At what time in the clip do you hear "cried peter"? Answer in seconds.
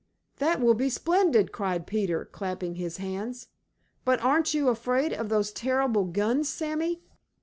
1.51-2.25